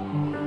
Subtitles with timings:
[0.00, 0.39] Mm-hmm.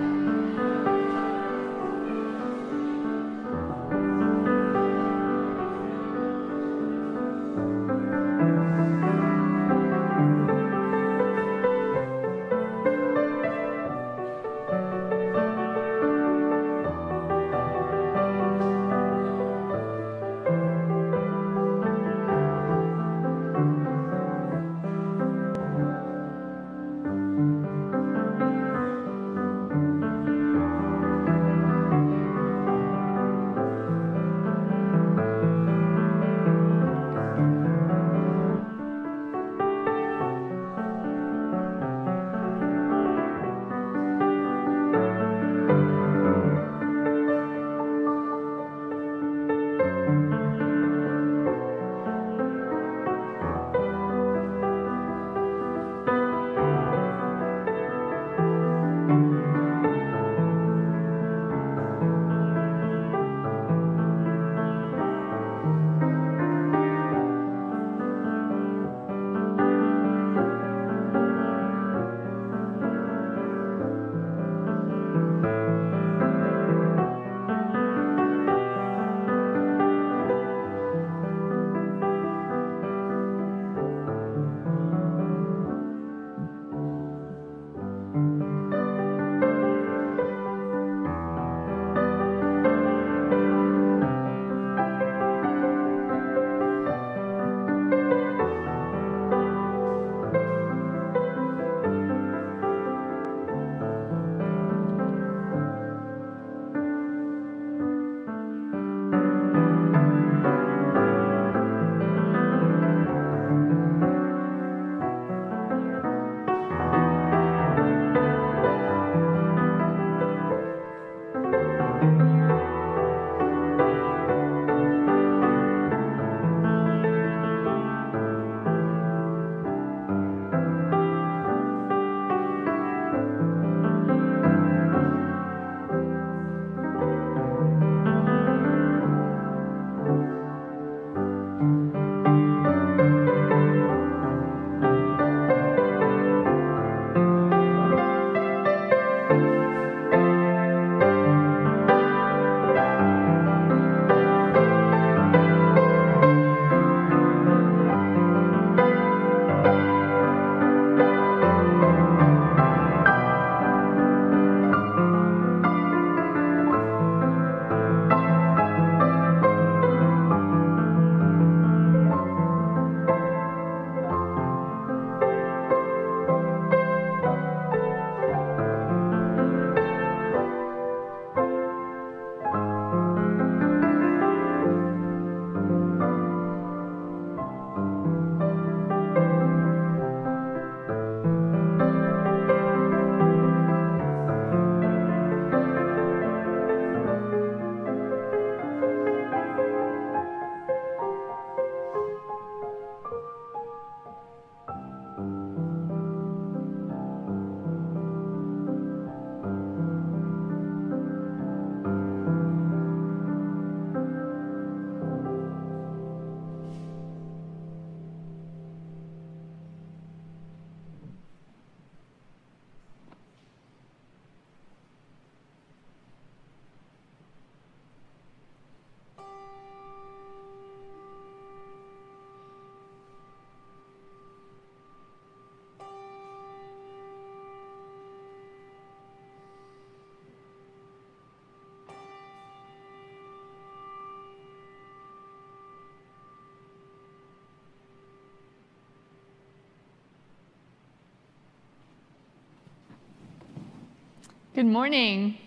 [254.56, 255.40] Good morning.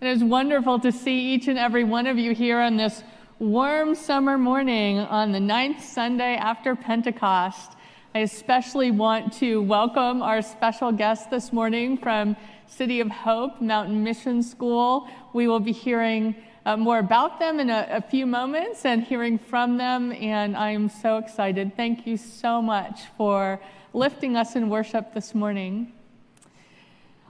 [0.00, 3.04] It is wonderful to see each and every one of you here on this
[3.38, 7.72] warm summer morning on the ninth Sunday after Pentecost.
[8.14, 12.38] I especially want to welcome our special guest this morning from
[12.68, 15.06] City of Hope Mountain Mission School.
[15.34, 16.34] We will be hearing
[16.64, 20.70] uh, more about them in a, a few moments and hearing from them, and I
[20.70, 21.76] am so excited.
[21.76, 23.60] Thank you so much for
[23.92, 25.92] lifting us in worship this morning.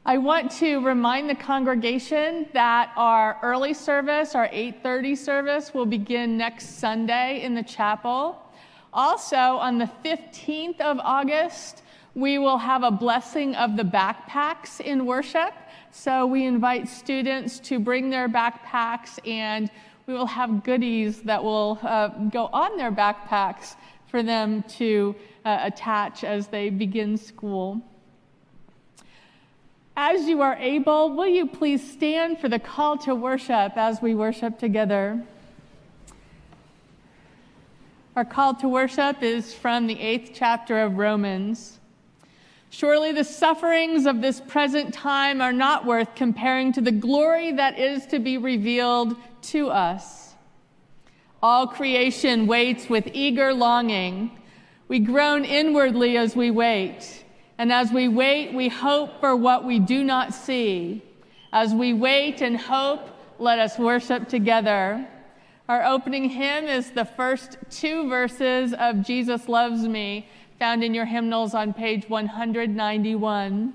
[0.04, 6.36] I want to remind the congregation that our early service, our 8:30 service will begin
[6.36, 8.42] next Sunday in the chapel.
[8.92, 11.82] Also, on the 15th of August,
[12.14, 15.54] We will have a blessing of the backpacks in worship.
[15.92, 19.70] So we invite students to bring their backpacks, and
[20.06, 23.76] we will have goodies that will uh, go on their backpacks
[24.08, 25.16] for them to
[25.46, 27.80] uh, attach as they begin school.
[29.96, 34.14] As you are able, will you please stand for the call to worship as we
[34.14, 35.22] worship together?
[38.16, 41.78] Our call to worship is from the eighth chapter of Romans.
[42.70, 47.78] Surely the sufferings of this present time are not worth comparing to the glory that
[47.78, 50.34] is to be revealed to us.
[51.42, 54.30] All creation waits with eager longing.
[54.88, 57.24] We groan inwardly as we wait.
[57.62, 61.00] And as we wait, we hope for what we do not see.
[61.52, 65.06] As we wait and hope, let us worship together.
[65.68, 70.28] Our opening hymn is the first two verses of Jesus Loves Me
[70.58, 73.74] found in your hymnals on page 191.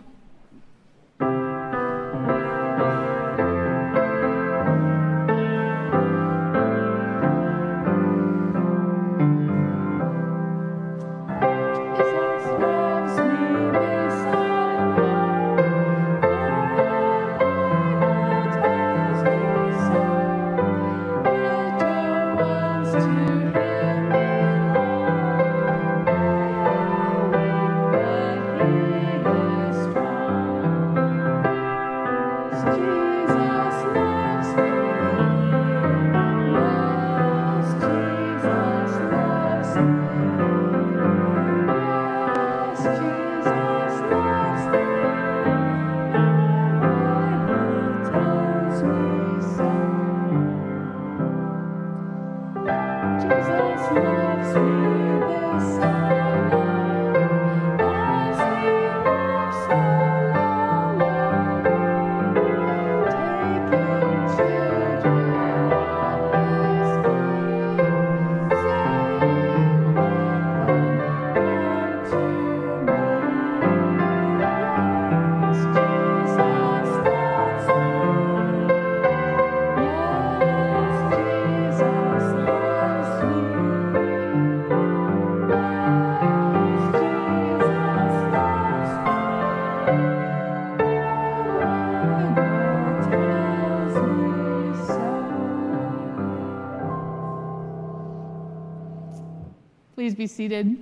[100.17, 100.75] Be seated.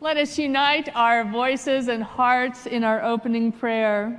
[0.00, 4.18] Let us unite our voices and hearts in our opening prayer.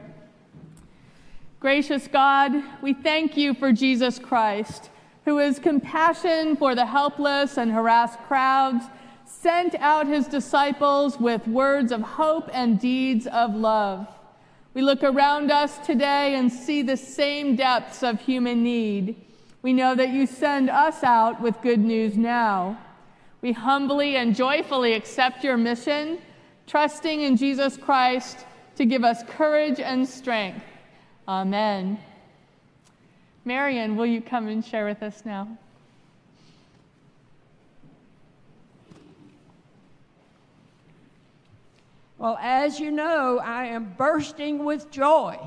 [1.59, 2.51] Gracious God,
[2.83, 4.91] we thank you for Jesus Christ,
[5.25, 8.85] who is compassion for the helpless and harassed crowds,
[9.25, 14.07] sent out his disciples with words of hope and deeds of love.
[14.75, 19.15] We look around us today and see the same depths of human need.
[19.63, 22.77] We know that you send us out with good news now.
[23.41, 26.19] We humbly and joyfully accept your mission,
[26.67, 28.45] trusting in Jesus Christ
[28.75, 30.63] to give us courage and strength.
[31.27, 31.99] Amen.
[33.45, 35.47] Marion, will you come and share with us now?
[42.17, 45.39] Well, as you know, I am bursting with joy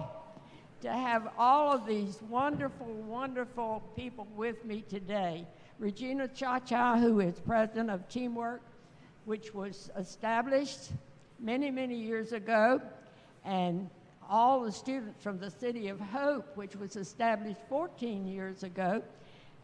[0.80, 5.46] to have all of these wonderful, wonderful people with me today.
[5.82, 8.62] Regina Cha Cha, who is president of Teamwork,
[9.24, 10.92] which was established
[11.40, 12.80] many, many years ago,
[13.44, 13.90] and
[14.30, 19.02] all the students from the City of Hope, which was established 14 years ago.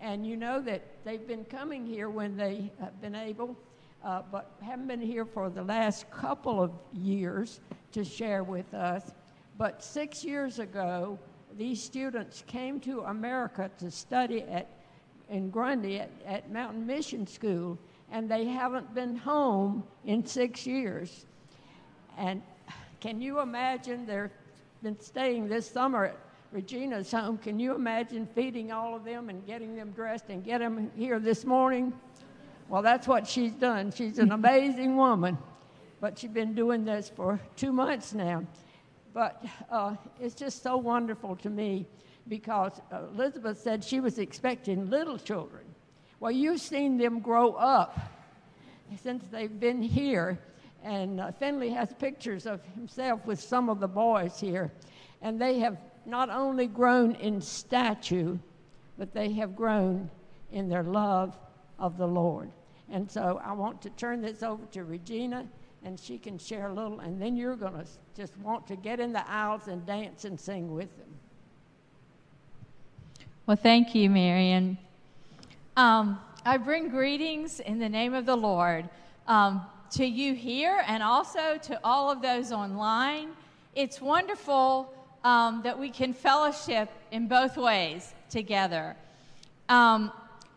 [0.01, 3.57] And you know that they've been coming here when they have been able,
[4.05, 7.61] uh, but haven't been here for the last couple of years
[7.93, 9.13] to share with us.
[9.57, 11.17] But six years ago,
[11.57, 14.78] these students came to America to study at
[15.31, 17.79] in Grundy at, at Mountain Mission School,
[18.11, 21.27] and they haven't been home in six years.
[22.17, 22.43] And
[23.01, 24.31] can you imagine they've
[24.83, 26.17] been staying this summer at
[26.53, 27.39] Regina's home?
[27.39, 31.19] Can you imagine feeding all of them and getting them dressed and get them here
[31.19, 31.93] this morning?
[32.69, 33.93] Well, that's what she's done.
[33.93, 35.39] She's an amazing woman,
[36.01, 38.45] but she's been doing this for two months now.
[39.13, 41.87] But uh, it's just so wonderful to me
[42.29, 45.65] because Elizabeth said she was expecting little children.
[46.21, 47.99] Well, you've seen them grow up
[49.03, 50.39] since they've been here.
[50.83, 54.71] And uh, Finley has pictures of himself with some of the boys here.
[55.23, 58.39] And they have not only grown in stature,
[58.97, 60.11] but they have grown
[60.53, 61.37] in their love
[61.79, 62.51] of the Lord.
[62.91, 65.47] And so I want to turn this over to Regina
[65.85, 68.99] and she can share a little, and then you're going to just want to get
[68.99, 71.09] in the aisles and dance and sing with them.
[73.49, 74.77] Well, thank you, Marion.
[75.75, 78.91] Um, I bring greetings in the name of the Lord
[79.27, 79.63] um,
[79.93, 83.31] to you here and also to all of those online.
[83.75, 84.93] It's wonderful
[85.25, 88.95] um, that we can fellowship in both ways together.
[89.71, 90.13] Um,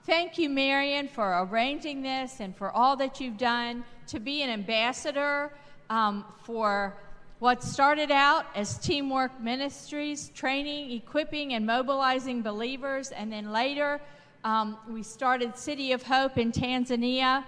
[0.05, 4.49] thank you, Marion, for arranging this and for all that you've done to be an
[4.49, 5.53] ambassador
[5.89, 6.97] um, for
[7.41, 13.99] what started out as Teamwork Ministries, training, equipping, and mobilizing believers, and then later
[14.43, 17.43] um, we started City of Hope in Tanzania.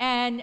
[0.00, 0.42] And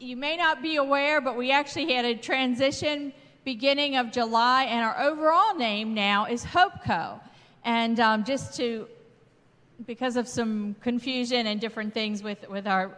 [0.00, 3.12] you may not be aware, but we actually had a transition
[3.44, 7.20] beginning of July, and our overall name now is HopeCo.
[7.66, 8.88] And um, just to,
[9.84, 12.96] because of some confusion and different things with, with our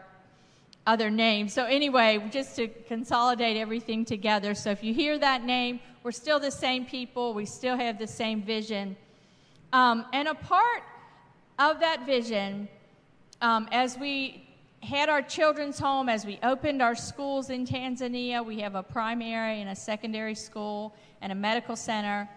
[0.87, 1.53] other names.
[1.53, 4.55] So, anyway, just to consolidate everything together.
[4.55, 8.07] So, if you hear that name, we're still the same people, we still have the
[8.07, 8.97] same vision.
[9.73, 10.83] Um, and a part
[11.59, 12.69] of that vision,
[13.41, 14.47] um, as we
[14.83, 19.61] had our children's home, as we opened our schools in Tanzania, we have a primary
[19.61, 22.29] and a secondary school and a medical center.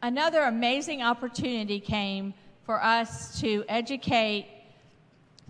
[0.00, 2.34] Another amazing opportunity came
[2.64, 4.46] for us to educate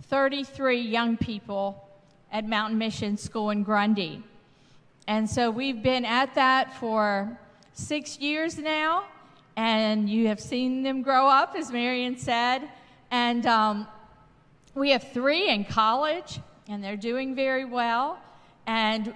[0.03, 1.82] 33 young people
[2.33, 4.23] at Mountain Mission School in Grundy.
[5.07, 7.39] And so we've been at that for
[7.73, 9.05] six years now,
[9.55, 12.67] and you have seen them grow up, as Marion said.
[13.11, 13.87] And um,
[14.73, 18.17] we have three in college, and they're doing very well.
[18.65, 19.13] And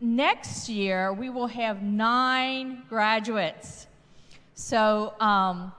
[0.00, 3.86] next year, we will have nine graduates.
[4.52, 5.72] So um,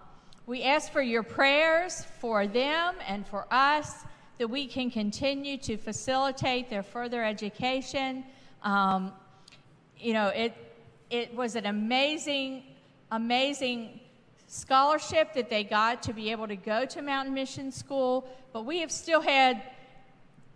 [0.47, 4.05] we ask for your prayers for them and for us
[4.39, 8.23] that we can continue to facilitate their further education.
[8.63, 9.11] Um,
[9.97, 10.55] you know, it,
[11.09, 12.63] it was an amazing,
[13.11, 13.99] amazing
[14.47, 18.79] scholarship that they got to be able to go to Mountain Mission School, but we
[18.79, 19.61] have still had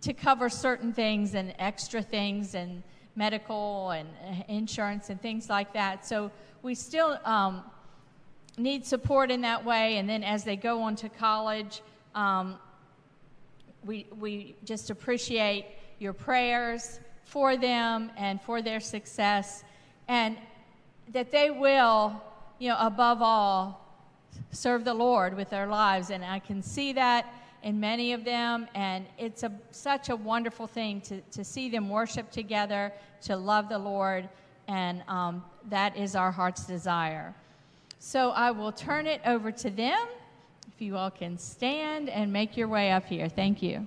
[0.00, 2.82] to cover certain things and extra things and
[3.16, 4.08] medical and
[4.48, 6.06] insurance and things like that.
[6.06, 6.30] So
[6.62, 7.62] we still um,
[8.56, 9.98] need support in that way.
[9.98, 11.82] And then as they go on to college,
[12.14, 12.56] um,
[13.84, 15.66] we, we just appreciate
[15.98, 19.64] your prayers for them and for their success,
[20.08, 20.36] and
[21.12, 22.20] that they will,
[22.58, 23.80] you know, above all,
[24.50, 26.10] serve the Lord with their lives.
[26.10, 30.66] And I can see that in many of them, and it's a, such a wonderful
[30.66, 34.28] thing to, to see them worship together, to love the Lord,
[34.68, 37.34] and um, that is our heart's desire.
[37.98, 40.06] So I will turn it over to them.
[40.74, 43.28] If you all can stand and make your way up here.
[43.28, 43.86] Thank you.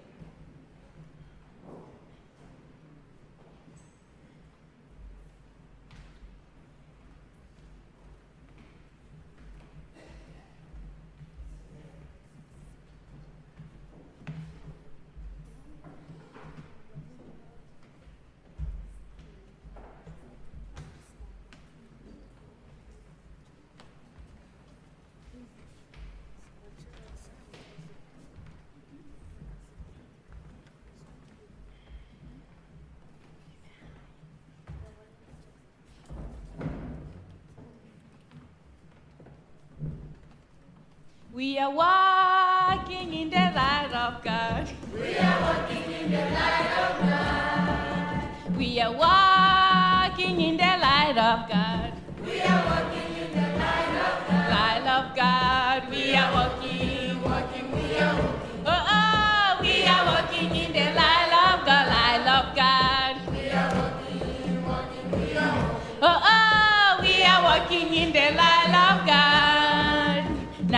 [41.47, 44.67] We are walking in the light of God.
[44.93, 48.57] We are walking in the light of God.
[48.57, 51.93] We are walking in the light of God.
[52.21, 54.49] We are walking in the light of God.
[54.51, 55.89] Light of God.
[55.89, 58.46] We are walking, walking, we are walking.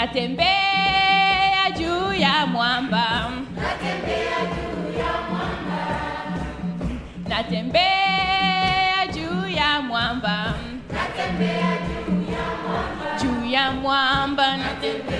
[0.09, 3.31] Natembea juu ya mwamba.
[3.55, 5.81] Natembea juu ya mwamba.
[7.29, 10.53] Natembea juu ya mwamba.
[10.91, 13.19] Natembea juu ya mwamba.
[13.21, 15.18] Juu ya mwamba natembea.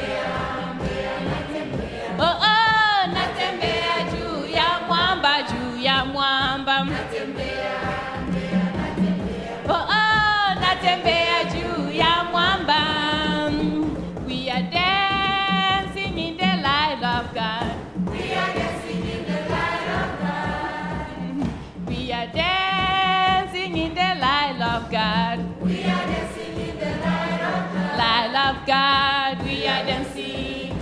[28.69, 30.77] God, we are dancing.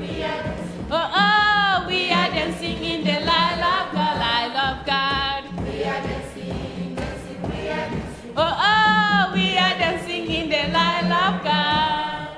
[0.00, 0.86] we are dancing.
[0.90, 5.44] Oh, oh, we are dancing in the light of God, light of God.
[5.68, 8.32] We are dancing, dancing, we are dancing.
[8.38, 12.28] Oh, oh, we are dancing in the light of God.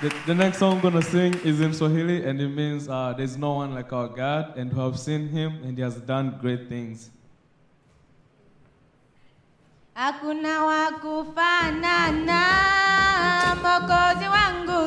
[0.00, 3.36] The, the next song I'm gonna sing is in Swahili and it means uh, there's
[3.36, 6.70] no one like our God and who have seen him and he has done great
[6.70, 7.10] things.
[9.94, 12.42] Hakuna wa kufanana.
[13.62, 14.81] Mwokozi wangu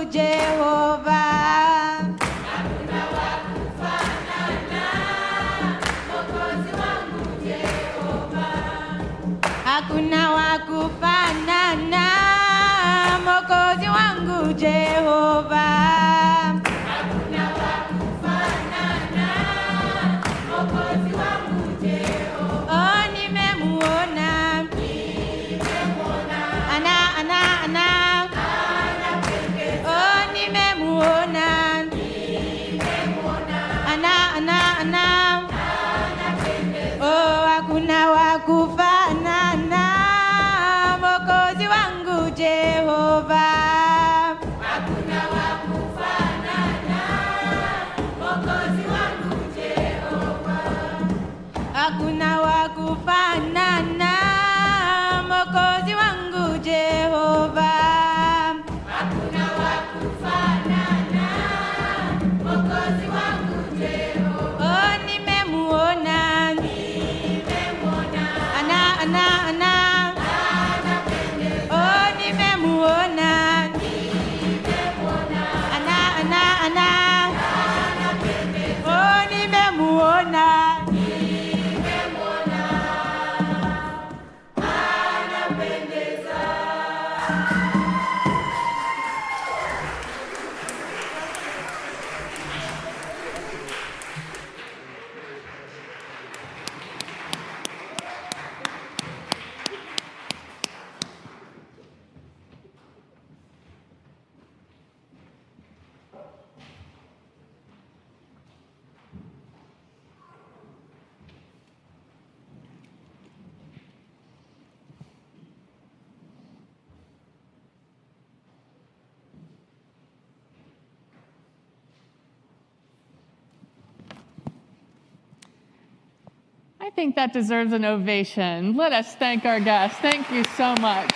[126.95, 128.77] think that deserves an ovation.
[128.77, 129.99] Let us thank our guests.
[129.99, 131.11] Thank you so much.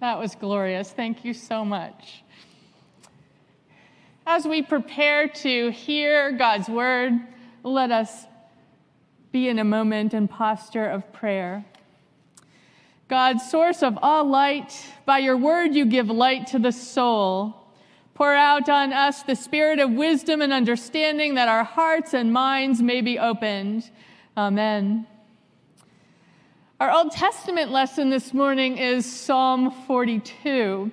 [0.00, 0.90] That was glorious.
[0.90, 2.22] Thank you so much.
[4.26, 7.12] As we prepare to hear God's word,
[7.62, 8.26] let us
[9.32, 11.64] be in a moment and posture of prayer.
[13.08, 17.56] God, source of all light, by your word you give light to the soul.
[18.14, 22.82] Pour out on us the spirit of wisdom and understanding that our hearts and minds
[22.82, 23.90] may be opened.
[24.36, 25.06] Amen.
[26.78, 30.90] Our Old Testament lesson this morning is Psalm 42.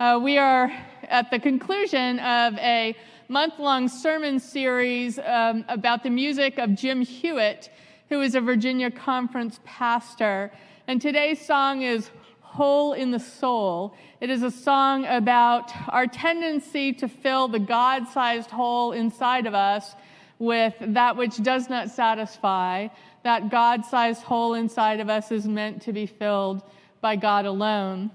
[0.00, 0.72] Uh, we are
[1.08, 2.96] at the conclusion of a
[3.32, 7.70] month long sermon series um, about the music of Jim Hewitt,
[8.10, 10.52] who is a Virginia conference pastor.
[10.86, 12.10] And today's song is
[12.42, 13.96] Hole in the Soul.
[14.20, 19.54] It is a song about our tendency to fill the God sized hole inside of
[19.54, 19.94] us
[20.38, 22.88] with that which does not satisfy.
[23.22, 26.62] That God sized hole inside of us is meant to be filled
[27.00, 28.10] by God alone.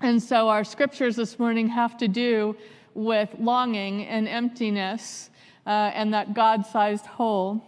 [0.00, 2.56] And so our scriptures this morning have to do
[2.94, 5.30] with longing and emptiness
[5.66, 7.62] uh, and that God sized hole.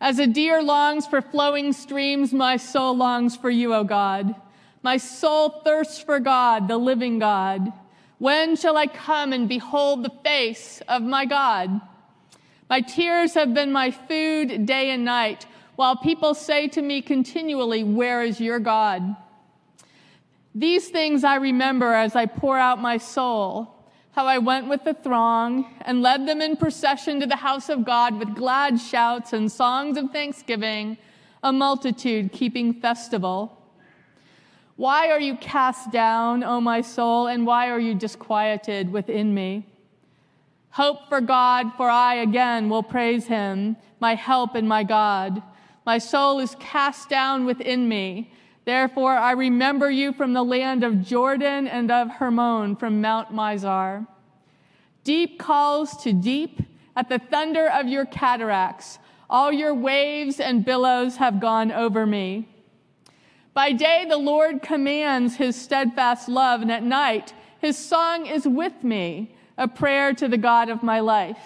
[0.00, 4.34] As a deer longs for flowing streams, my soul longs for you, O God.
[4.82, 7.72] My soul thirsts for God, the living God.
[8.18, 11.80] When shall I come and behold the face of my God?
[12.68, 15.46] My tears have been my food day and night,
[15.76, 19.16] while people say to me continually, Where is your God?
[20.54, 23.75] These things I remember as I pour out my soul,
[24.16, 27.84] how I went with the throng and led them in procession to the house of
[27.84, 30.96] God with glad shouts and songs of thanksgiving,
[31.42, 33.62] a multitude keeping festival.
[34.76, 39.66] Why are you cast down, O my soul, and why are you disquieted within me?
[40.70, 45.42] Hope for God, for I again will praise him, my help and my God.
[45.84, 48.32] My soul is cast down within me.
[48.66, 54.08] Therefore, I remember you from the land of Jordan and of Hermon from Mount Mizar.
[55.04, 56.60] Deep calls to deep,
[56.96, 58.98] at the thunder of your cataracts.
[59.30, 62.48] All your waves and billows have gone over me.
[63.54, 68.82] By day, the Lord commands his steadfast love, and at night, his song is with
[68.82, 71.38] me, a prayer to the God of my life.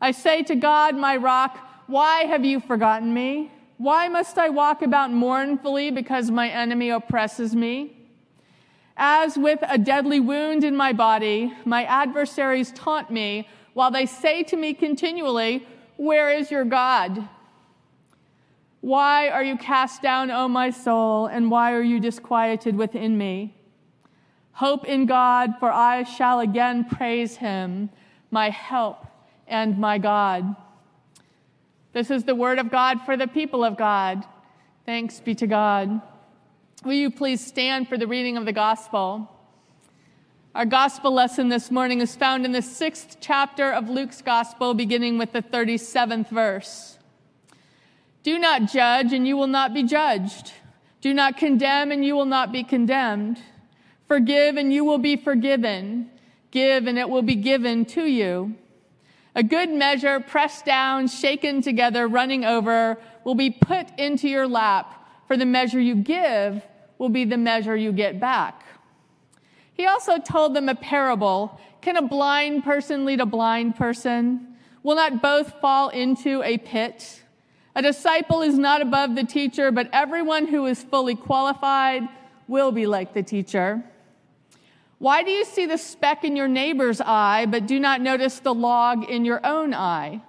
[0.00, 3.50] I say to God, my rock, why have you forgotten me?
[3.76, 7.96] Why must I walk about mournfully because my enemy oppresses me?
[8.96, 14.44] As with a deadly wound in my body, my adversaries taunt me while they say
[14.44, 17.28] to me continually, Where is your God?
[18.80, 23.56] Why are you cast down, O my soul, and why are you disquieted within me?
[24.52, 27.90] Hope in God, for I shall again praise him,
[28.30, 29.04] my help
[29.48, 30.54] and my God.
[31.94, 34.24] This is the word of God for the people of God.
[34.84, 36.02] Thanks be to God.
[36.84, 39.30] Will you please stand for the reading of the gospel?
[40.56, 45.18] Our gospel lesson this morning is found in the sixth chapter of Luke's gospel, beginning
[45.18, 46.98] with the 37th verse.
[48.24, 50.50] Do not judge, and you will not be judged.
[51.00, 53.40] Do not condemn, and you will not be condemned.
[54.08, 56.10] Forgive, and you will be forgiven.
[56.50, 58.56] Give, and it will be given to you.
[59.34, 64.94] A good measure, pressed down, shaken together, running over, will be put into your lap,
[65.26, 66.62] for the measure you give
[66.98, 68.64] will be the measure you get back.
[69.72, 71.60] He also told them a parable.
[71.80, 74.56] Can a blind person lead a blind person?
[74.84, 77.22] Will not both fall into a pit?
[77.74, 82.08] A disciple is not above the teacher, but everyone who is fully qualified
[82.46, 83.82] will be like the teacher.
[85.04, 88.54] Why do you see the speck in your neighbor's eye, but do not notice the
[88.54, 90.22] log in your own eye?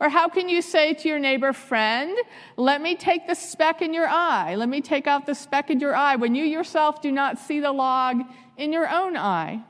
[0.00, 2.18] Or how can you say to your neighbor, friend,
[2.56, 5.78] let me take the speck in your eye, let me take out the speck in
[5.78, 8.22] your eye, when you yourself do not see the log
[8.56, 9.60] in your own eye?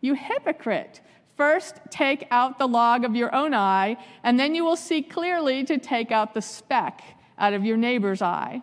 [0.00, 1.02] You hypocrite.
[1.36, 5.62] First, take out the log of your own eye, and then you will see clearly
[5.64, 7.02] to take out the speck
[7.38, 8.62] out of your neighbor's eye.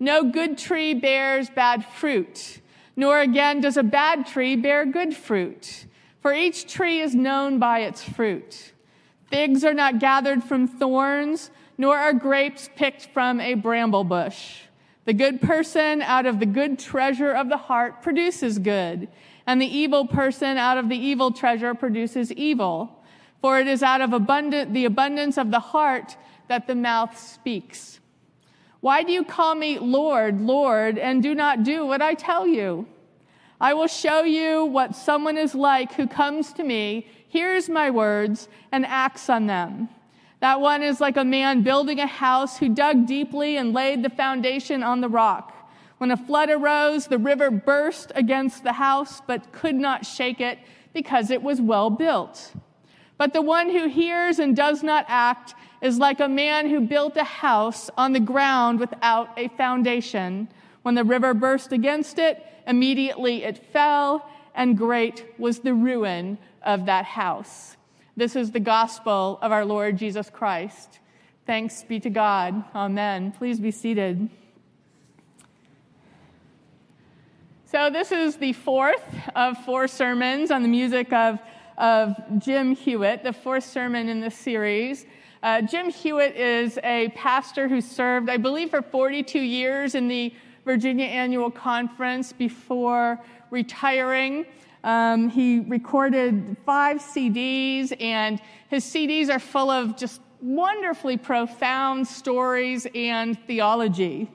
[0.00, 2.60] No good tree bears bad fruit
[2.96, 5.86] nor again does a bad tree bear good fruit,
[6.20, 8.72] for each tree is known by its fruit.
[9.28, 14.62] Figs are not gathered from thorns, nor are grapes picked from a bramble bush.
[15.04, 19.08] The good person out of the good treasure of the heart produces good,
[19.46, 23.02] and the evil person out of the evil treasure produces evil.
[23.40, 26.16] For it is out of abundant, the abundance of the heart
[26.48, 27.99] that the mouth speaks.
[28.80, 32.86] Why do you call me Lord, Lord, and do not do what I tell you?
[33.60, 38.48] I will show you what someone is like who comes to me, hears my words,
[38.72, 39.90] and acts on them.
[40.40, 44.08] That one is like a man building a house who dug deeply and laid the
[44.08, 45.54] foundation on the rock.
[45.98, 50.58] When a flood arose, the river burst against the house, but could not shake it
[50.94, 52.54] because it was well built.
[53.18, 57.16] But the one who hears and does not act is like a man who built
[57.16, 60.48] a house on the ground without a foundation.
[60.82, 66.86] When the river burst against it, immediately it fell, and great was the ruin of
[66.86, 67.76] that house.
[68.16, 70.98] This is the gospel of our Lord Jesus Christ.
[71.46, 72.62] Thanks be to God.
[72.74, 73.32] Amen.
[73.32, 74.28] Please be seated.
[77.64, 79.02] So, this is the fourth
[79.34, 81.38] of four sermons on the music of,
[81.78, 85.06] of Jim Hewitt, the fourth sermon in this series.
[85.42, 90.34] Uh, Jim Hewitt is a pastor who served, I believe, for 42 years in the
[90.66, 93.18] Virginia Annual Conference before
[93.50, 94.44] retiring.
[94.84, 102.86] Um, he recorded five CDs, and his CDs are full of just wonderfully profound stories
[102.94, 104.30] and theology.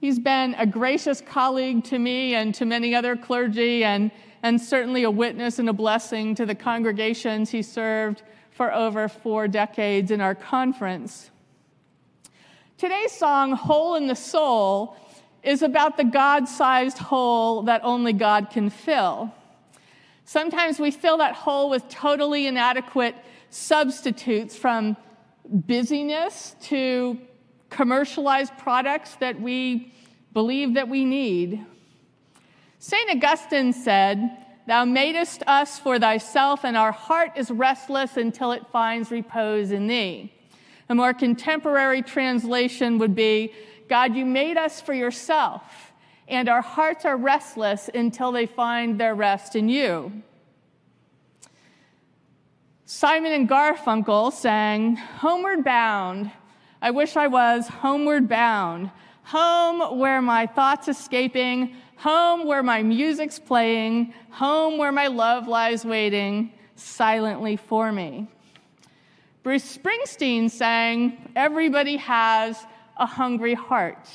[0.00, 4.10] He's been a gracious colleague to me and to many other clergy, and,
[4.42, 8.22] and certainly a witness and a blessing to the congregations he served
[8.58, 11.30] for over four decades in our conference.
[12.76, 14.96] Today's song, Hole in the Soul,
[15.44, 19.32] is about the God sized hole that only God can fill.
[20.24, 23.14] Sometimes we fill that hole with totally inadequate
[23.50, 24.96] substitutes from
[25.48, 27.16] busyness to
[27.70, 29.94] commercialized products that we
[30.32, 31.64] believe that we need.
[32.80, 33.08] St.
[33.08, 39.10] Augustine said, Thou madest us for thyself, and our heart is restless until it finds
[39.10, 40.30] repose in thee.
[40.90, 43.54] A more contemporary translation would be
[43.88, 45.62] God, you made us for yourself,
[46.28, 50.12] and our hearts are restless until they find their rest in you.
[52.84, 56.30] Simon and Garfunkel sang, Homeward Bound.
[56.82, 58.90] I wish I was homeward bound.
[59.22, 65.84] Home where my thoughts escaping, home where my music's playing, home where my love lies
[65.84, 68.28] waiting, silently for me.
[69.42, 72.64] Bruce Springsteen sang, Everybody has
[72.96, 74.08] a hungry heart.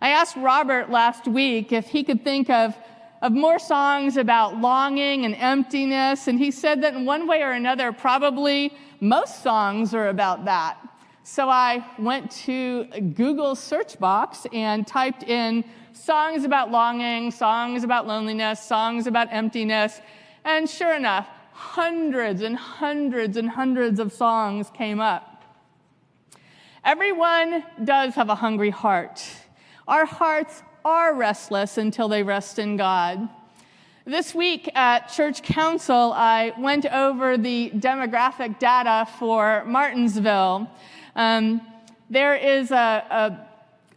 [0.00, 2.74] I asked Robert last week if he could think of,
[3.20, 7.52] of more songs about longing and emptiness, and he said that in one way or
[7.52, 10.78] another, probably most songs are about that.
[11.22, 15.64] So I went to Google's search box and typed in
[16.02, 20.00] songs about longing, songs about loneliness, songs about emptiness,
[20.44, 25.44] and sure enough, hundreds and hundreds and hundreds of songs came up.
[26.84, 29.24] Everyone does have a hungry heart.
[29.86, 33.28] Our hearts are restless until they rest in God.
[34.04, 40.68] This week at Church Council, I went over the demographic data for Martinsville.
[41.14, 41.60] Um,
[42.10, 43.51] there is a, a,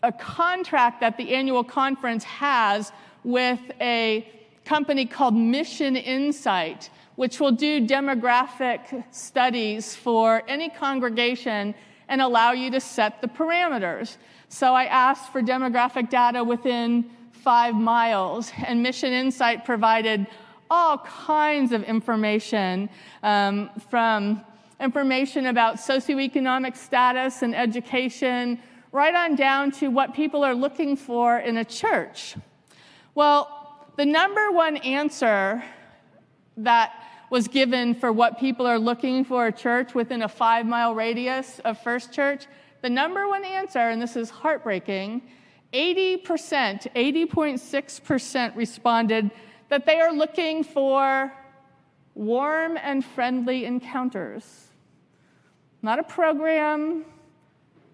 [0.06, 2.92] a contract that the annual conference has
[3.24, 4.28] with a
[4.64, 11.74] company called MissionInsite, which will do demographic studies for any congregation
[12.08, 14.18] and allow you to set the parameters.
[14.48, 20.28] So I asked for demographic data within five miles, and MissionInsite provided
[20.70, 22.90] all kinds of information
[23.24, 24.44] um, from
[24.80, 28.60] information about socioeconomic status and education,
[28.96, 32.38] right on down to what people are looking for in a church.
[33.14, 35.62] Well, the number one answer
[36.56, 36.94] that
[37.30, 41.60] was given for what people are looking for a church within a five mile radius
[41.66, 42.46] of First Church,
[42.82, 45.24] the number one answer, and this is heartbreaking
[45.74, 46.24] 80%,
[46.96, 49.30] 80.6% responded
[49.68, 51.34] that they are looking for
[52.14, 54.70] warm and friendly encounters.
[55.82, 57.04] Not a program,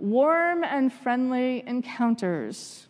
[0.01, 2.87] warm and friendly encounters.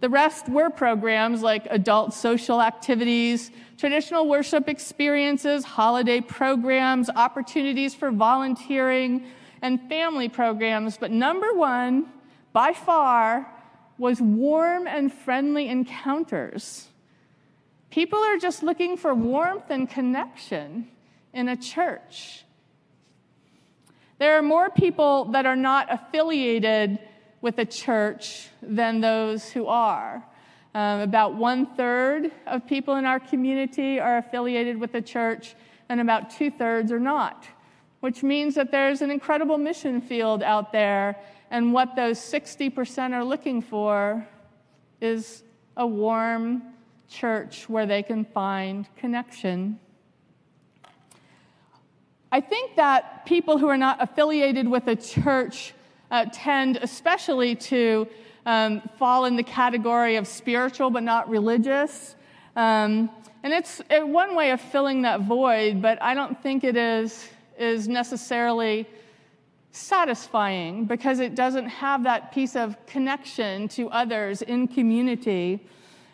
[0.00, 8.12] The rest were programs like adult social activities, traditional worship experiences, holiday programs, opportunities for
[8.12, 9.26] volunteering,
[9.60, 10.96] and family programs.
[10.96, 12.06] But number one,
[12.52, 13.52] by far,
[13.98, 16.88] was warm and friendly encounters.
[17.90, 20.88] People are just looking for warmth and connection
[21.32, 22.44] in a church.
[24.18, 26.98] There are more people that are not affiliated
[27.40, 30.24] with a church than those who are.
[30.74, 35.54] Um, about one third of people in our community are affiliated with a church,
[35.88, 37.46] and about two thirds are not,
[38.00, 41.16] which means that there's an incredible mission field out there,
[41.50, 44.26] and what those 60% are looking for
[45.00, 45.42] is
[45.76, 46.62] a warm
[47.08, 49.78] church where they can find connection.
[52.30, 55.72] I think that people who are not affiliated with a church
[56.10, 58.06] uh, tend especially to
[58.44, 62.16] um, fall in the category of spiritual but not religious.
[62.54, 63.10] Um,
[63.42, 67.88] and it's one way of filling that void, but I don't think it is, is
[67.88, 68.86] necessarily
[69.70, 75.64] satisfying because it doesn't have that piece of connection to others in community.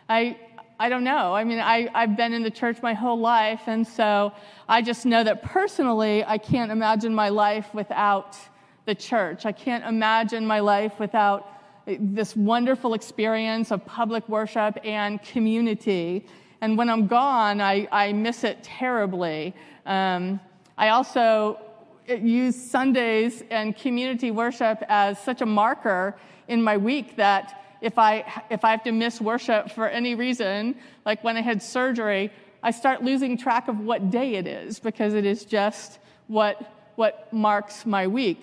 [0.09, 0.39] I,
[0.79, 1.35] I don't know.
[1.35, 4.33] I mean, I, I've been in the church my whole life, and so
[4.69, 8.37] I just know that personally, I can't imagine my life without
[8.85, 9.47] the church.
[9.47, 11.49] I can't imagine my life without
[11.87, 16.27] this wonderful experience of public worship and community.
[16.61, 19.55] And when I'm gone, I, I miss it terribly.
[19.87, 20.41] Um,
[20.77, 21.61] I also
[22.09, 26.17] use Sundays and community worship as such a marker
[26.49, 30.75] in my week that if I, if I have to miss worship for any reason,
[31.05, 35.13] like when I had surgery, I start losing track of what day it is because
[35.13, 38.43] it is just what, what marks my week.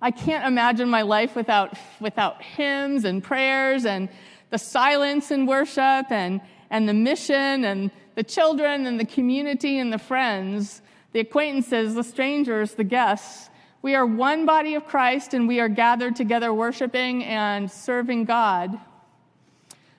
[0.00, 4.08] I can't imagine my life without, without hymns and prayers and
[4.48, 9.92] the silence in worship and, and the mission and the children and the community and
[9.92, 10.80] the friends,
[11.12, 13.50] the acquaintances, the strangers, the guests.
[13.84, 18.80] We are one body of Christ and we are gathered together worshiping and serving God.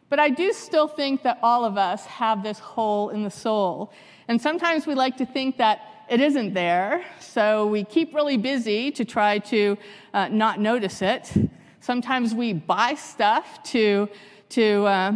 [0.09, 3.93] But I do still think that all of us have this hole in the soul.
[4.27, 8.89] And sometimes we like to think that it isn't there, so we keep really busy
[8.89, 9.77] to try to
[10.15, 11.31] uh, not notice it.
[11.79, 14.09] Sometimes we buy stuff to,
[14.49, 15.11] to uh,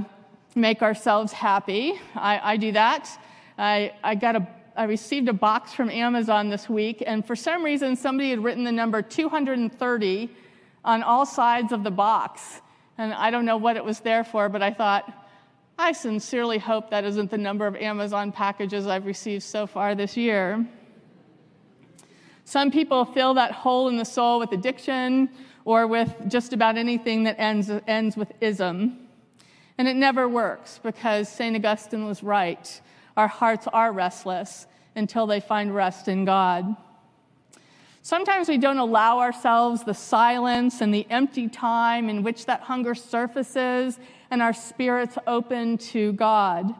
[0.54, 2.00] make ourselves happy.
[2.14, 3.10] I, I do that.
[3.58, 4.48] I, I got a
[4.80, 8.64] I received a box from Amazon this week, and for some reason, somebody had written
[8.64, 10.30] the number 230
[10.86, 12.62] on all sides of the box.
[12.98, 15.28] And I don't know what it was there for, but I thought,
[15.78, 20.16] I sincerely hope that isn't the number of Amazon packages I've received so far this
[20.16, 20.66] year.
[22.46, 25.28] Some people fill that hole in the soul with addiction
[25.66, 29.10] or with just about anything that ends, ends with ism.
[29.78, 31.54] And it never works because St.
[31.54, 32.80] Augustine was right.
[33.18, 34.68] Our hearts are restless
[35.00, 36.76] until they find rest in God.
[38.04, 42.94] Sometimes we don't allow ourselves the silence and the empty time in which that hunger
[42.96, 44.00] surfaces
[44.32, 46.74] and our spirits open to God.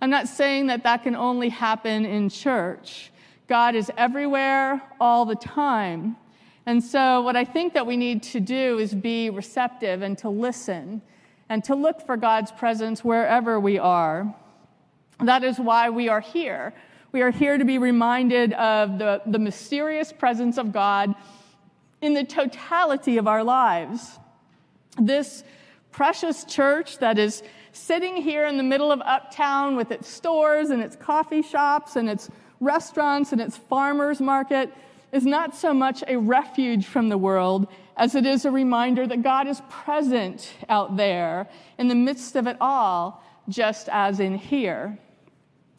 [0.00, 3.10] I'm not saying that that can only happen in church.
[3.46, 6.16] God is everywhere all the time.
[6.66, 10.28] And so, what I think that we need to do is be receptive and to
[10.28, 11.02] listen
[11.48, 14.34] and to look for God's presence wherever we are.
[15.20, 16.72] That is why we are here.
[17.14, 21.14] We are here to be reminded of the, the mysterious presence of God
[22.02, 24.18] in the totality of our lives.
[25.00, 25.44] This
[25.92, 30.82] precious church that is sitting here in the middle of uptown with its stores and
[30.82, 34.72] its coffee shops and its restaurants and its farmers market
[35.12, 39.22] is not so much a refuge from the world as it is a reminder that
[39.22, 41.48] God is present out there
[41.78, 44.98] in the midst of it all, just as in here.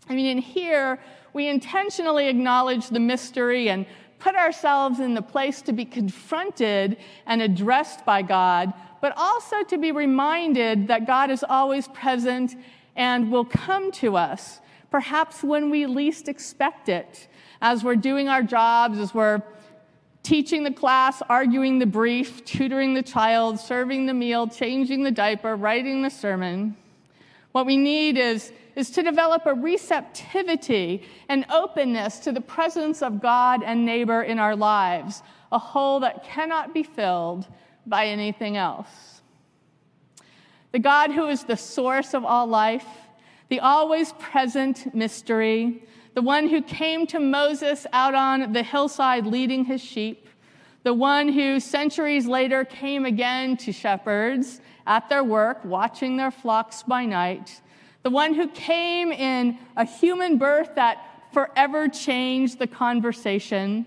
[0.10, 1.00] I mean, in here,
[1.34, 3.86] we intentionally acknowledge the mystery and
[4.20, 9.78] put ourselves in the place to be confronted and addressed by God, but also to
[9.78, 12.56] be reminded that God is always present
[12.96, 17.28] and will come to us, perhaps when we least expect it
[17.62, 19.42] as we're doing our jobs, as we're
[20.24, 25.56] teaching the class, arguing the brief, tutoring the child, serving the meal, changing the diaper,
[25.56, 26.76] writing the sermon.
[27.52, 33.22] What we need is, is to develop a receptivity and openness to the presence of
[33.22, 37.48] God and neighbor in our lives, a hole that cannot be filled
[37.86, 39.22] by anything else.
[40.72, 42.86] The God who is the source of all life,
[43.48, 45.84] the always present mystery,
[46.16, 50.28] the one who came to Moses out on the hillside leading his sheep,
[50.84, 56.84] the one who centuries later came again to shepherds at their work, watching their flocks
[56.84, 57.62] by night,
[58.06, 63.84] the one who came in a human birth that forever changed the conversation,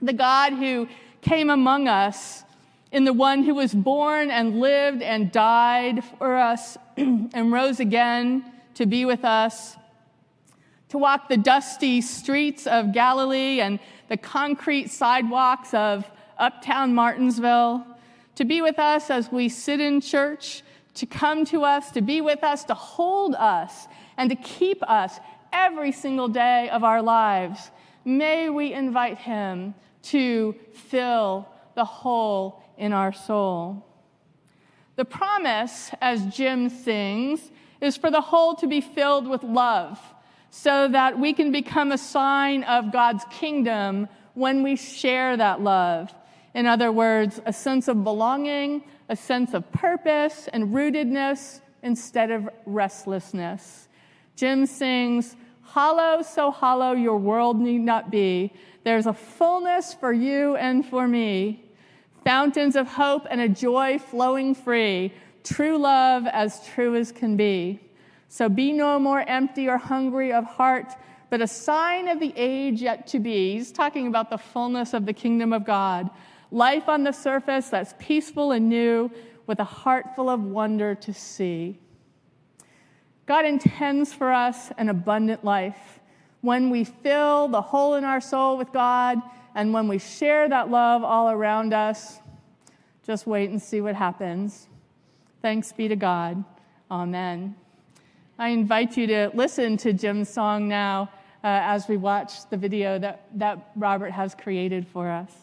[0.00, 0.88] the God who
[1.20, 2.44] came among us
[2.92, 8.42] in the one who was born and lived and died for us and rose again
[8.72, 9.76] to be with us
[10.88, 17.86] to walk the dusty streets of Galilee and the concrete sidewalks of uptown Martinsville,
[18.34, 20.62] to be with us as we sit in church,
[20.94, 25.18] to come to us, to be with us, to hold us, and to keep us
[25.52, 27.70] every single day of our lives.
[28.04, 29.74] May we invite him
[30.04, 33.86] to fill the hole in our soul.
[34.96, 37.50] The promise, as Jim sings,
[37.80, 39.98] is for the hole to be filled with love
[40.50, 46.12] so that we can become a sign of God's kingdom when we share that love.
[46.54, 52.48] In other words, a sense of belonging, a sense of purpose and rootedness instead of
[52.64, 53.88] restlessness.
[54.36, 58.54] Jim sings, Hollow, so hollow your world need not be.
[58.84, 61.62] There's a fullness for you and for me.
[62.24, 65.12] Fountains of hope and a joy flowing free.
[65.44, 67.80] True love as true as can be.
[68.28, 70.94] So be no more empty or hungry of heart,
[71.28, 73.52] but a sign of the age yet to be.
[73.58, 76.08] He's talking about the fullness of the kingdom of God.
[76.52, 79.10] Life on the surface that's peaceful and new,
[79.46, 81.78] with a heart full of wonder to see.
[83.26, 86.00] God intends for us an abundant life.
[86.42, 89.18] When we fill the hole in our soul with God,
[89.54, 92.20] and when we share that love all around us,
[93.02, 94.68] just wait and see what happens.
[95.40, 96.44] Thanks be to God.
[96.90, 97.56] Amen.
[98.38, 101.10] I invite you to listen to Jim's song now
[101.42, 105.41] uh, as we watch the video that, that Robert has created for us.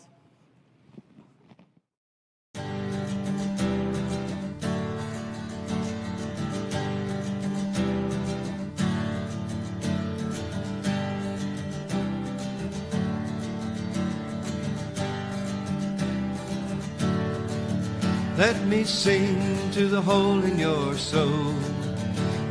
[18.40, 21.54] Let me sing to the hole in your soul.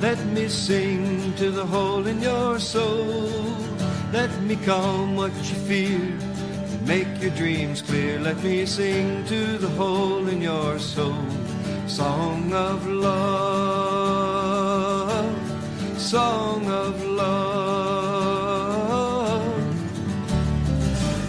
[0.02, 3.56] Let me sing to the hole in your soul.
[4.12, 8.20] Let me calm what you fear and make your dreams clear.
[8.20, 11.24] Let me sing to the hole in your soul.
[11.86, 13.88] Song of love,
[15.98, 18.28] song of love.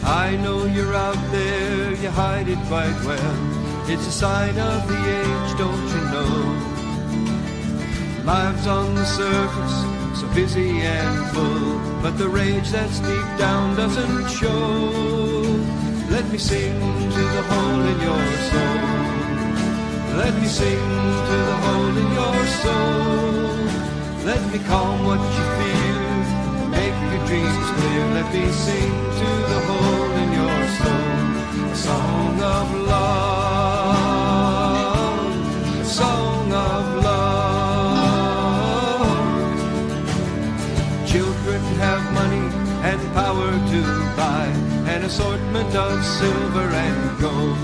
[0.04, 3.59] I know you're out there, you hide it quite well.
[3.92, 6.34] It's a sign of the age, don't you know?
[8.24, 9.78] Lives on the surface,
[10.22, 15.42] so busy and full, but the rage that's deep down doesn't show.
[16.12, 16.80] Let me sing
[17.16, 18.80] to the hole in your soul.
[20.22, 20.90] Let me sing
[21.30, 23.50] to the hole in your soul.
[24.24, 26.02] Let me calm what you feel,
[26.78, 28.04] make your dreams clear.
[28.18, 31.20] Let me sing to the hole in your soul
[31.72, 33.39] a song of love,
[36.00, 37.90] song of love.
[41.12, 42.48] Children have money
[42.90, 43.82] and power to
[44.16, 44.48] buy
[44.94, 47.60] an assortment of silver and gold.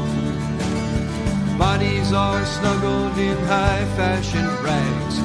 [1.57, 5.15] Bodies are snuggled in high fashion rags.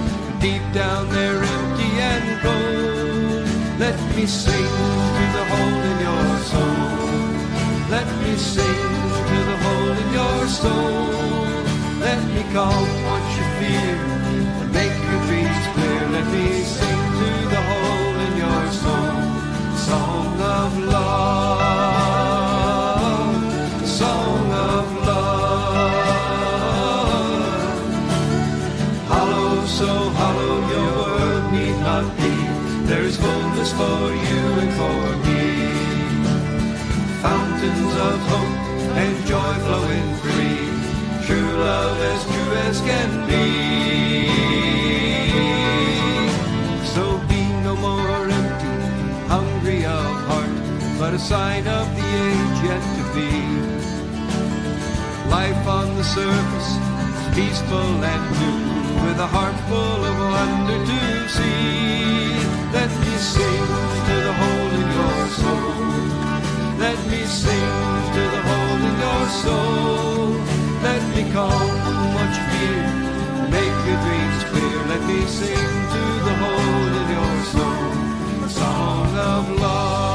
[0.44, 3.44] Deep down they're empty and cold.
[3.84, 4.72] Let me sing
[5.16, 6.90] to the hole in your soul.
[7.96, 8.82] Let me sing
[9.30, 11.20] to the hole in your soul.
[12.06, 12.99] Let me calm
[37.22, 40.09] Fountains of hope and joy flowing.
[41.30, 43.46] True love as true as can be.
[46.94, 48.74] So be no more empty,
[49.34, 50.50] hungry of heart,
[50.98, 53.30] but a sign of the age yet to be.
[55.30, 56.90] Life on the surface
[57.34, 62.34] peaceful and new, with a heart full of wonder to see.
[62.76, 63.66] Let me sing
[64.08, 65.74] to the hole in your soul.
[66.84, 67.72] Let me sing
[68.16, 70.59] to the hole in your soul.
[71.20, 71.52] Me calm
[72.14, 72.82] what you fear,
[73.50, 74.78] make your dreams clear.
[74.88, 78.44] Let me sing to the hole in your soul.
[78.44, 80.09] A song of love,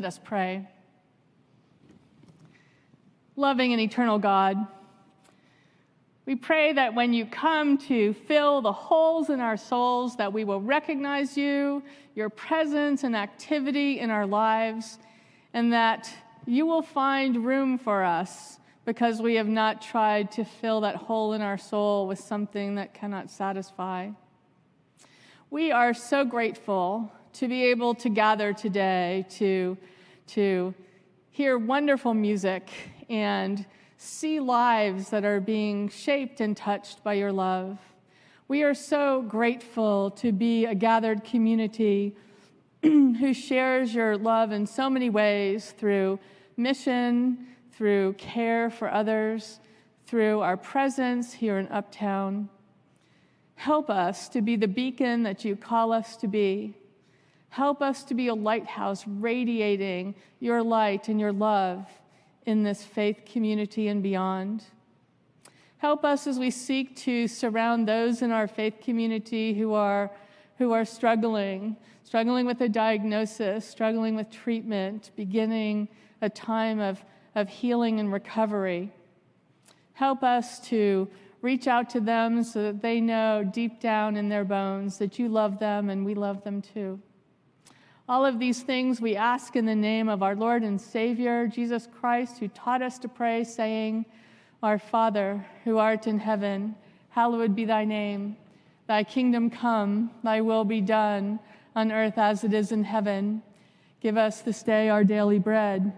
[0.00, 0.66] Let us pray.
[3.36, 4.56] Loving and eternal God,
[6.24, 10.44] we pray that when you come to fill the holes in our souls, that we
[10.44, 11.82] will recognize you,
[12.14, 14.98] your presence and activity in our lives,
[15.52, 16.10] and that
[16.46, 21.34] you will find room for us because we have not tried to fill that hole
[21.34, 24.08] in our soul with something that cannot satisfy.
[25.50, 29.76] We are so grateful to be able to gather today to,
[30.30, 30.74] to
[31.30, 32.70] hear wonderful music
[33.08, 33.66] and
[33.96, 37.78] see lives that are being shaped and touched by your love.
[38.46, 42.16] We are so grateful to be a gathered community
[42.82, 46.18] who shares your love in so many ways through
[46.56, 49.60] mission, through care for others,
[50.06, 52.48] through our presence here in Uptown.
[53.56, 56.74] Help us to be the beacon that you call us to be.
[57.50, 61.86] Help us to be a lighthouse radiating your light and your love
[62.46, 64.64] in this faith community and beyond.
[65.78, 70.10] Help us as we seek to surround those in our faith community who are,
[70.58, 75.88] who are struggling, struggling with a diagnosis, struggling with treatment, beginning
[76.22, 77.02] a time of,
[77.34, 78.92] of healing and recovery.
[79.94, 81.08] Help us to
[81.42, 85.28] reach out to them so that they know deep down in their bones that you
[85.28, 87.00] love them and we love them too.
[88.10, 91.86] All of these things we ask in the name of our Lord and Savior, Jesus
[92.00, 94.04] Christ, who taught us to pray, saying,
[94.64, 96.74] Our Father, who art in heaven,
[97.10, 98.36] hallowed be thy name.
[98.88, 101.38] Thy kingdom come, thy will be done,
[101.76, 103.44] on earth as it is in heaven.
[104.00, 105.92] Give us this day our daily bread,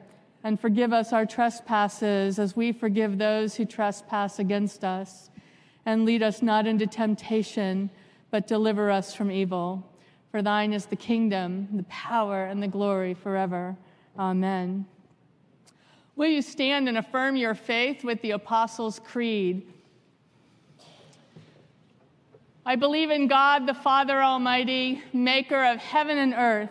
[0.45, 5.31] and forgive us our trespasses as we forgive those who trespass against us.
[5.87, 7.89] And lead us not into temptation,
[8.31, 9.89] but deliver us from evil.
[10.33, 13.77] For thine is the kingdom, the power, and the glory forever.
[14.19, 14.87] Amen.
[16.17, 19.63] Will you stand and affirm your faith with the Apostles' Creed?
[22.65, 26.71] I believe in God, the Father Almighty, maker of heaven and earth,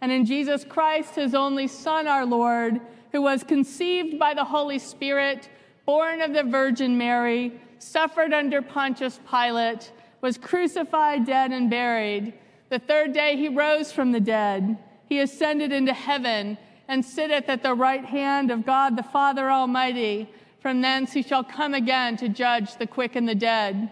[0.00, 2.80] and in Jesus Christ, his only Son, our Lord,
[3.12, 5.48] who was conceived by the Holy Spirit,
[5.84, 9.92] born of the Virgin Mary, suffered under Pontius Pilate,
[10.22, 12.34] was crucified, dead, and buried.
[12.68, 14.78] The third day he rose from the dead.
[15.08, 16.58] He ascended into heaven
[16.88, 20.28] and sitteth at the right hand of God the Father Almighty.
[20.60, 23.90] From thence he shall come again to judge the quick and the dead.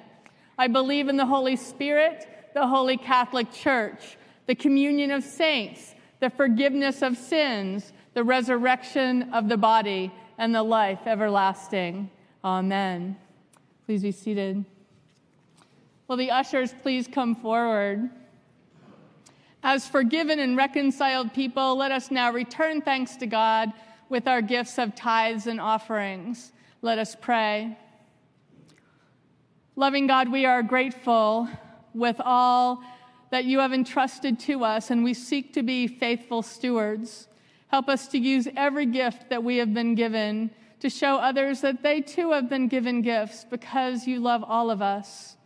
[0.59, 4.16] I believe in the Holy Spirit, the Holy Catholic Church,
[4.47, 10.62] the communion of saints, the forgiveness of sins, the resurrection of the body, and the
[10.62, 12.11] life everlasting.
[12.45, 13.16] Amen.
[13.87, 14.64] Please be seated.
[16.09, 18.11] Will the ushers please come forward?
[19.67, 23.73] As forgiven and reconciled people, let us now return thanks to God
[24.11, 26.53] with our gifts of tithes and offerings.
[26.83, 27.79] Let us pray.
[29.75, 31.49] Loving God, we are grateful
[31.95, 32.83] with all
[33.31, 37.29] that you have entrusted to us, and we seek to be faithful stewards.
[37.69, 40.51] Help us to use every gift that we have been given
[40.81, 44.83] to show others that they too have been given gifts because you love all of
[44.83, 45.39] us.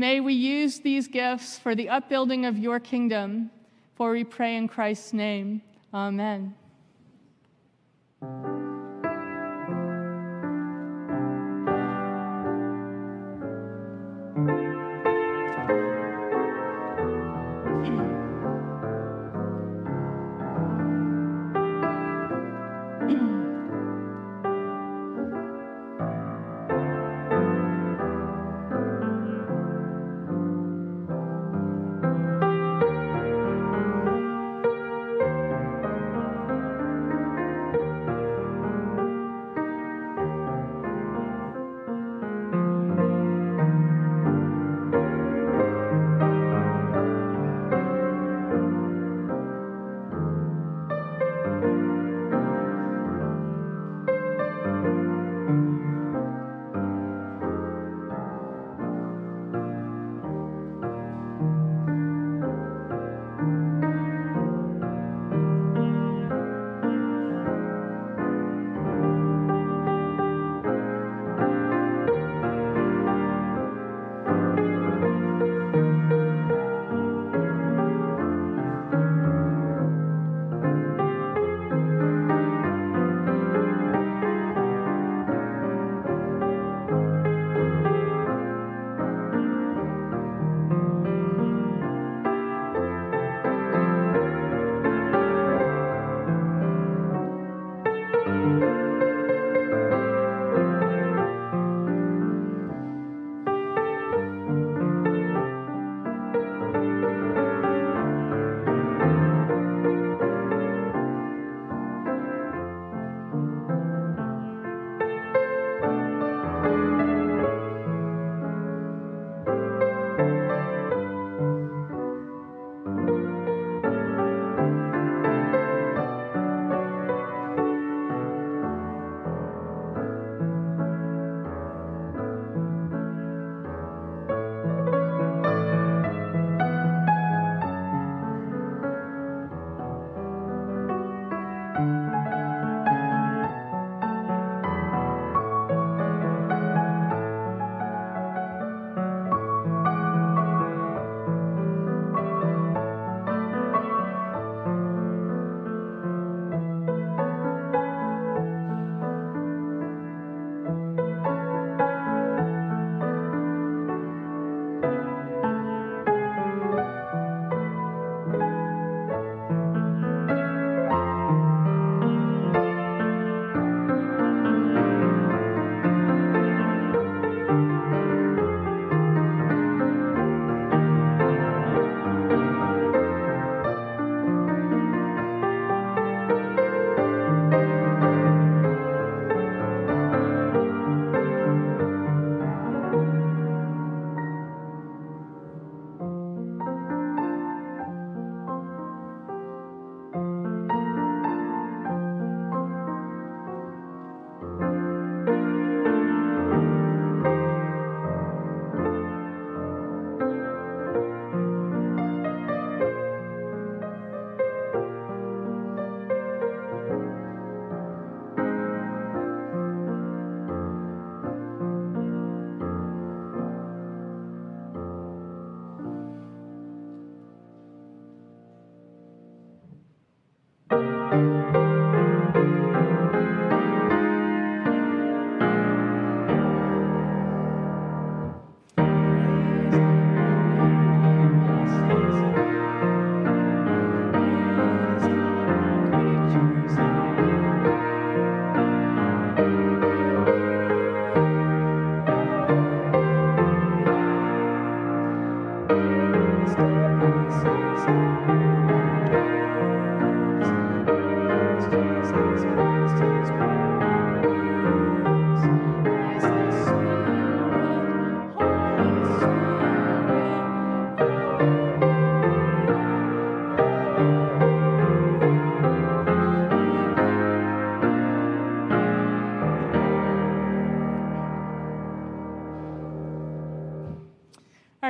[0.00, 3.50] May we use these gifts for the upbuilding of your kingdom,
[3.96, 5.60] for we pray in Christ's name.
[5.92, 6.54] Amen.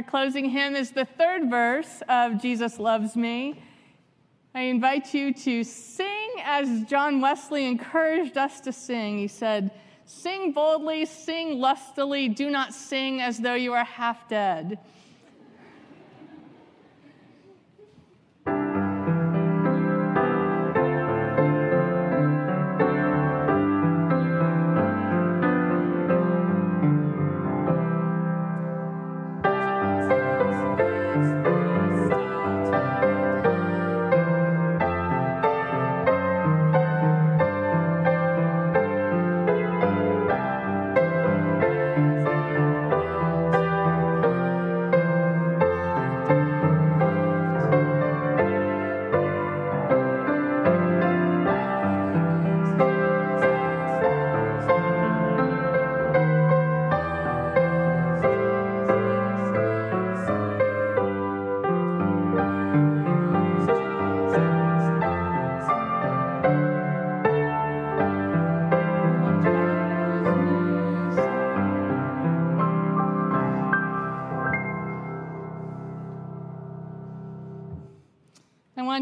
[0.00, 3.62] Our closing hymn is the third verse of Jesus Loves Me.
[4.54, 9.18] I invite you to sing as John Wesley encouraged us to sing.
[9.18, 9.70] He said,
[10.06, 14.78] Sing boldly, sing lustily, do not sing as though you are half dead.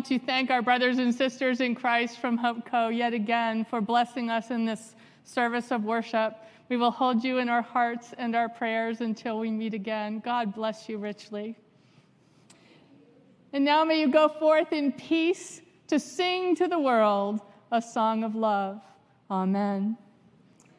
[0.08, 2.88] To thank our brothers and sisters in Christ from Hope Co.
[2.88, 4.94] yet again for blessing us in this
[5.24, 6.34] service of worship.
[6.70, 10.20] We will hold you in our hearts and our prayers until we meet again.
[10.20, 11.58] God bless you richly.
[13.52, 18.24] And now may you go forth in peace to sing to the world a song
[18.24, 18.80] of love.
[19.30, 19.98] Amen.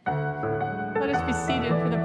[0.07, 1.97] Let us be seated for the